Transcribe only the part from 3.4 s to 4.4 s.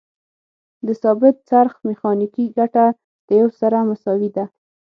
یو سره مساوي